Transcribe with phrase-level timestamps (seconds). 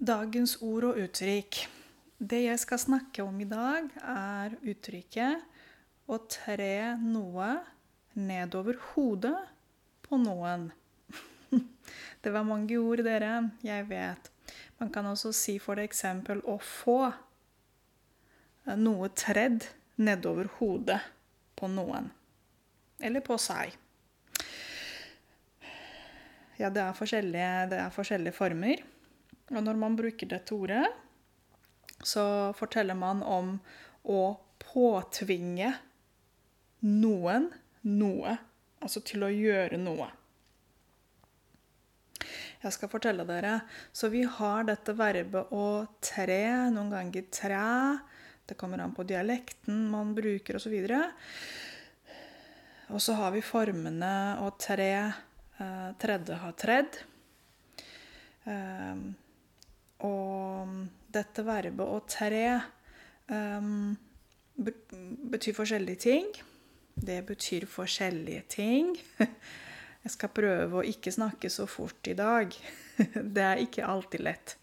[0.00, 1.58] Dagens ord og uttrykk.
[2.16, 5.42] Det jeg skal snakke om i dag, er uttrykket
[6.08, 7.48] å tre noe
[8.16, 9.36] nedover hodet
[10.06, 10.70] på noen.
[12.24, 13.50] Det var mange ord, dere.
[13.60, 14.30] Jeg vet.
[14.80, 17.10] Man kan også si for eksempel å få
[18.80, 19.66] noe tredd
[20.00, 21.02] nedover hodet
[21.60, 22.08] på noen.
[23.04, 23.76] Eller på seg.
[26.56, 28.80] Ja, det er forskjellige, det er forskjellige former.
[29.50, 30.84] Og når man bruker dette ordet,
[32.06, 32.24] så
[32.56, 33.56] forteller man om
[34.08, 34.20] å
[34.62, 35.72] påtvinge
[36.86, 37.50] noen
[37.86, 38.36] noe.
[38.80, 40.08] Altså til å gjøre noe.
[42.60, 43.58] Jeg skal fortelle dere.
[43.92, 45.66] Så vi har dette verbet å
[46.04, 47.66] tre, noen ganger træ.
[48.46, 50.76] Det kommer an på dialekten man bruker, osv.
[52.90, 54.12] Og så har vi formene
[54.44, 54.94] å tre
[55.60, 56.94] Uh, tredje har tredd.
[58.44, 59.12] Um,
[60.06, 60.70] og
[61.12, 62.44] dette verbet å tre
[63.30, 63.96] um,
[64.56, 66.30] betyr forskjellige ting.
[66.94, 68.94] Det betyr forskjellige ting.
[70.04, 72.54] Jeg skal prøve å ikke snakke så fort i dag.
[73.36, 74.56] Det er ikke alltid lett.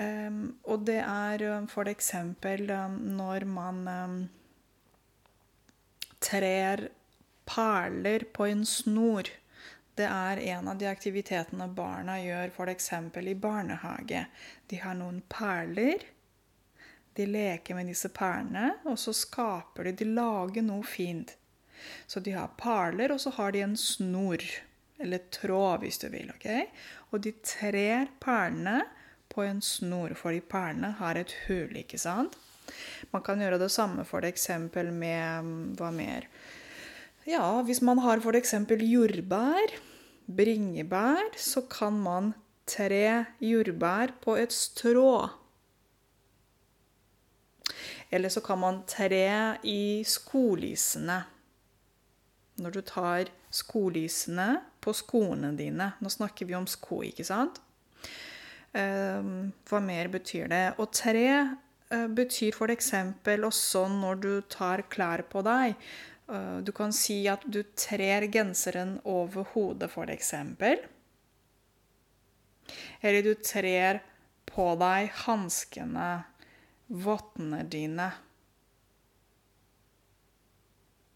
[0.00, 2.70] Um, og det er for eksempel
[3.04, 3.82] når man
[6.24, 6.86] trer
[7.44, 9.28] perler på en snor.
[10.00, 12.92] Det er en av de aktivitetene barna gjør f.eks.
[13.20, 14.22] i barnehage.
[14.72, 16.06] De har noen perler.
[17.18, 21.34] De leker med disse perlene, og så skaper de De lager noe fint.
[22.06, 24.44] Så de har perler, og så har de en snor.
[25.00, 26.32] Eller tråd, hvis du vil.
[26.32, 26.48] ok?
[27.12, 28.78] Og de trer perlene
[29.28, 32.40] på en snor, fordi perlene har et hull, ikke sant?
[33.12, 34.48] Man kan gjøre det samme f.eks.
[34.96, 36.28] med Hva mer?
[37.28, 38.56] Ja, hvis man har f.eks.
[38.80, 39.78] jordbær
[40.36, 42.32] bringebær, så kan man
[42.70, 45.28] tre jordbær på et strå.
[48.10, 51.22] Eller så kan man tre i skolisene.
[52.60, 55.92] Når du tar skolisene på skoene dine.
[56.00, 57.60] Nå snakker vi om sko, ikke sant?
[58.78, 60.64] Ehm, hva mer betyr det?
[60.78, 62.92] Og tre eh, betyr f.eks.
[63.50, 65.74] også når du tar klær på deg.
[66.30, 70.34] Eh, du kan si at du trer genseren over hodet, f.eks.
[73.00, 74.02] Eller du trer
[74.46, 76.10] på deg hanskene,
[76.86, 78.10] vottene dine.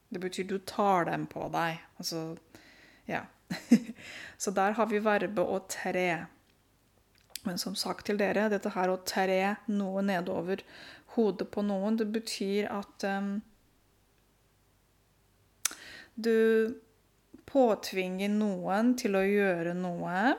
[0.09, 1.79] Det betyr du tar dem på deg.
[1.99, 2.37] Altså
[3.07, 3.25] Ja.
[4.39, 6.27] Så der har vi verbet å tre.
[7.45, 10.63] Men som sagt til dere, dette her å tre noe nedover
[11.15, 13.37] hodet på noen, det betyr at um,
[16.15, 16.75] du
[17.49, 20.35] påtvinger noen til å gjøre noe.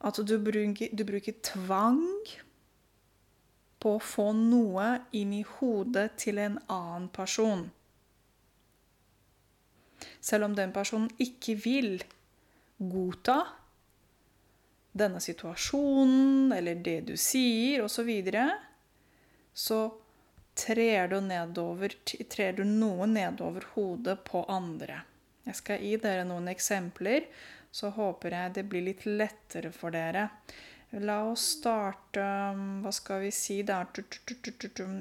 [0.00, 2.04] At du bruker, du bruker tvang
[3.80, 7.68] på å få noe inn i hodet til en annen person.
[10.20, 12.02] Selv om den personen ikke vil
[12.80, 13.42] godta
[14.96, 18.46] denne situasjonen eller det du sier, osv., så, videre,
[19.54, 19.80] så
[20.54, 21.94] trer du, nedover,
[22.28, 25.02] trer du noe nedover hodet på andre.
[25.46, 27.26] Jeg skal gi dere noen eksempler,
[27.70, 30.28] så håper jeg det blir litt lettere for dere.
[30.98, 32.22] La oss starte
[32.82, 33.86] Hva skal vi si der?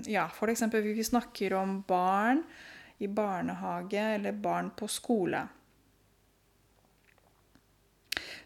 [0.05, 2.43] Ja, hvis vi snakker om barn
[2.99, 5.47] i barnehage eller barn på skole.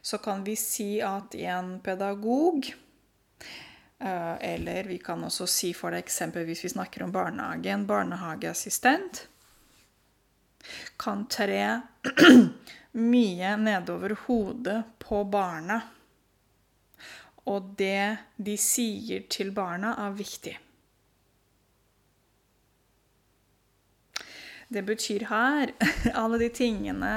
[0.02, 2.72] Så kan vi si at en pedagog
[4.04, 9.22] eller vi kan også si for eksempel hvis vi snakker om barnehage, en barnehageassistent
[11.00, 11.82] kan tre
[12.92, 15.82] mye nedover hodet på barna.
[17.44, 20.54] Og det de sier til barna, er viktig.
[24.74, 25.74] Det betyr her
[26.22, 27.16] alle de tingene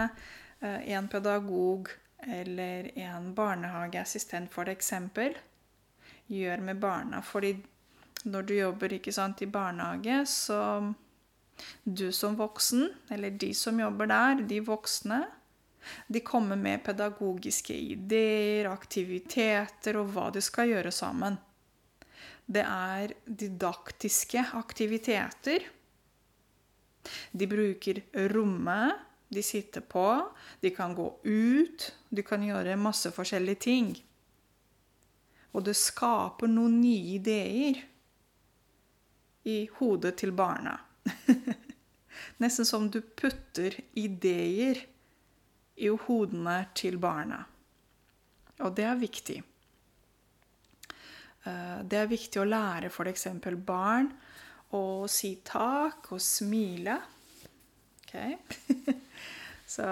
[0.60, 1.88] eh, en pedagog
[2.26, 5.36] eller en barnehageassistent for eksempel
[6.32, 7.22] gjør med barna.
[7.22, 7.54] Fordi
[8.26, 10.94] når du jobber sant, i barnehage, så
[11.84, 15.24] Du som voksen, eller de som jobber der, de voksne,
[16.06, 21.38] de kommer med pedagogiske ideer, aktiviteter og hva de skal gjøre sammen.
[22.44, 25.64] Det er didaktiske aktiviteter.
[27.32, 28.02] De bruker
[28.34, 30.28] rommet de sitter på.
[30.60, 31.94] De kan gå ut.
[32.08, 33.88] De kan gjøre masse forskjellige ting.
[35.56, 37.80] Og det skaper noen nye ideer
[39.48, 40.74] i hodet til barna.
[42.42, 44.82] Nesten som du putter ideer
[45.76, 47.38] i hodene til barna.
[48.64, 49.36] Og det er viktig.
[51.46, 53.28] Eh, det er viktig å lære f.eks.
[53.64, 54.10] barn
[54.76, 56.98] å si takk og smile.
[58.02, 58.16] Ok?
[59.76, 59.86] Så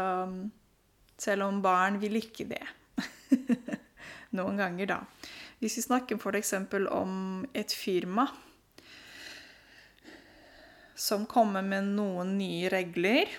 [1.21, 2.65] selv om barn vil ikke det.
[4.37, 5.01] Noen ganger, da.
[5.65, 6.53] Hvis vi snakker f.eks.
[6.93, 8.27] om et firma
[10.95, 13.31] som kommer med noen nye regler,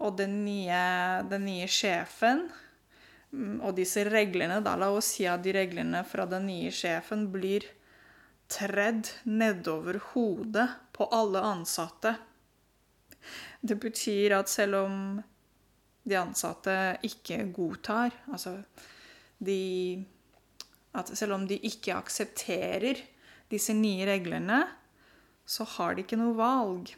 [0.00, 0.78] og den nye,
[1.28, 2.46] den nye sjefen
[3.30, 7.28] mm, Og disse reglene, da, la oss si at de reglene fra den nye sjefen
[7.36, 7.68] blir
[8.48, 10.66] tredd nedover hodet
[10.96, 12.14] på alle ansatte.
[13.60, 14.98] Det betyr at selv om
[16.04, 16.74] de ansatte
[17.04, 18.56] ikke godtar Altså
[19.44, 19.60] de
[20.94, 23.00] At selv om de ikke aksepterer
[23.50, 24.62] disse nye reglene,
[25.44, 26.94] så har de ikke noe valg.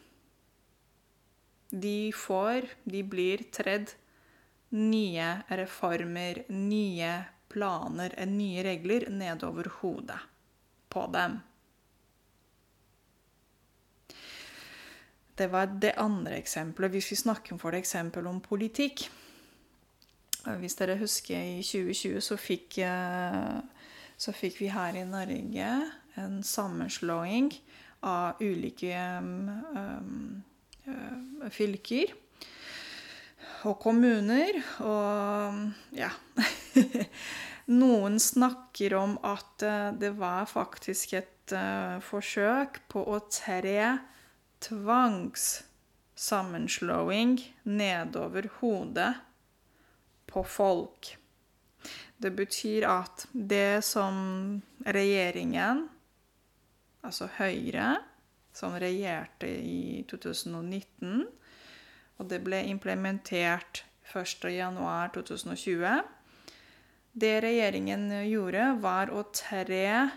[1.70, 3.96] De får De blir tredd
[4.76, 7.12] nye reformer, nye
[7.50, 10.19] planer, nye regler nedover hodet
[10.93, 11.38] på dem.
[15.37, 16.90] Det var det andre eksempelet.
[16.90, 19.08] Hvis vi snakker for eksempel om politikk
[20.46, 23.56] Hvis dere husker, i 2020 så fikk, eh,
[24.17, 27.51] så fikk vi her i Norge en sammenslåing
[28.07, 30.43] av ulike um,
[30.89, 32.15] uh, fylker
[33.67, 34.63] og kommuner.
[34.85, 35.55] Og
[35.97, 36.11] ja
[37.67, 43.99] Noen snakker om at eh, det var faktisk et uh, forsøk på å tre
[44.63, 49.19] tvangssammenslåing nedover hodet
[50.31, 51.19] på folk.
[52.19, 55.89] Det betyr at det som regjeringen,
[57.05, 57.97] altså Høyre,
[58.57, 61.27] som regjerte i 2019,
[62.17, 63.85] og det ble implementert
[64.15, 66.03] 1.1.2020
[67.17, 70.11] det regjeringen gjorde, var å tre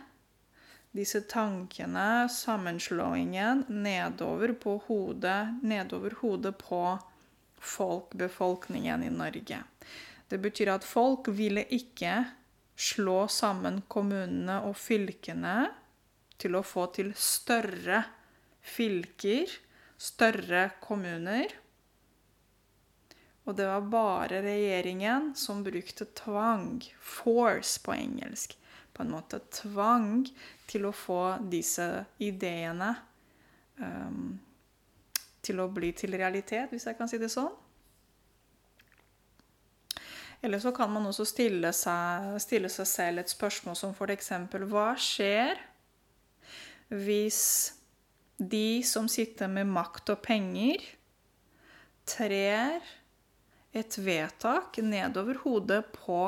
[0.91, 6.81] disse tankene, sammenslåingen, nedover på hodet, nedover hodet på
[7.55, 9.61] folk, befolkningen i Norge.
[10.29, 12.13] Det betyr at folk ville ikke
[12.79, 15.55] slå sammen kommunene og fylkene
[16.39, 18.03] til å få til større
[18.63, 19.51] fylker,
[19.99, 21.51] større kommuner.
[23.49, 28.53] Og det var bare regjeringen som brukte tvang, force på engelsk,
[28.93, 30.27] på en måte tvang
[30.69, 31.87] til å få disse
[32.21, 32.93] ideene
[33.81, 34.37] um,
[35.41, 37.55] til å bli til realitet, hvis jeg kan si det sånn.
[40.41, 44.31] Eller så kan man også stille seg, stille seg selv et spørsmål som f.eks.:
[44.71, 45.59] Hva skjer
[46.89, 47.41] hvis
[48.39, 50.81] de som sitter med makt og penger,
[52.07, 52.79] trer
[53.75, 56.21] et vedtak nedover hodet på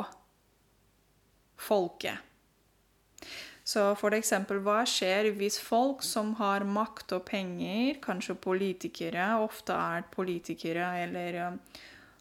[1.62, 2.20] folket.
[3.64, 10.04] Så eksempel, hva skjer hvis folk som har makt og penger, kanskje politikere, ofte er
[10.12, 11.60] politikere eller um,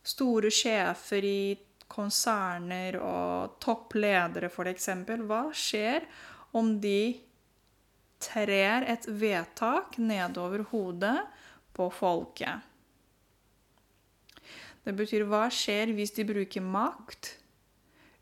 [0.04, 1.42] store sjefer i
[1.90, 4.88] konserner og toppledere, f.eks.,
[5.26, 6.06] hva skjer
[6.56, 7.20] om de
[8.20, 11.18] trer et vedtak nedover hodet
[11.76, 12.66] på folket?
[14.84, 17.34] Det betyr hva skjer hvis de bruker makt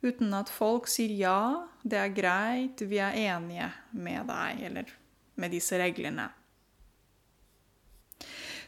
[0.03, 1.43] uten at folk sier ja,
[1.83, 4.93] det er greit, vi er enige med deg, eller
[5.39, 6.29] med disse reglene.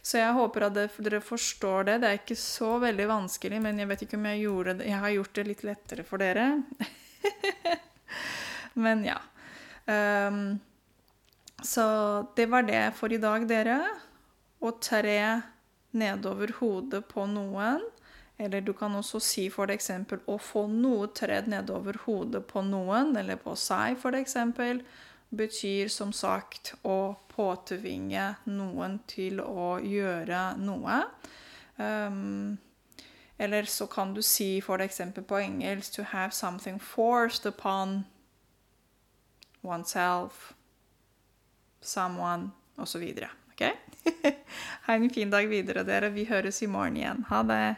[0.03, 1.99] Så jeg håper at dere forstår det.
[2.01, 4.89] Det er ikke så veldig vanskelig, men jeg vet ikke om jeg gjorde det.
[4.89, 6.47] Jeg har gjort det litt lettere for dere.
[8.85, 9.19] men ja.
[9.85, 10.43] Um,
[11.63, 11.85] så
[12.37, 13.81] det var det for i dag, dere.
[14.61, 15.21] Å tre
[15.97, 17.85] nedover hodet på noen.
[18.41, 19.91] Eller du kan også si f.eks.
[20.25, 24.39] å få noe tredd nedover hodet på noen, eller på seg f.eks.,
[25.31, 31.03] betyr som sagt å påtvinge noen til å gjøre noe.
[31.79, 32.59] Um,
[33.41, 35.01] eller så kan du si f.eks.
[35.27, 38.05] på engelsk 'to have something forced upon
[39.63, 40.53] oneself',
[41.81, 43.03] 'someone', osv.
[43.53, 43.73] Okay?
[44.87, 46.11] ha en fin dag videre, dere.
[46.11, 47.25] Vi høres i morgen igjen.
[47.29, 47.77] Ha det.